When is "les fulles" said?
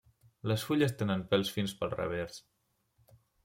0.51-0.95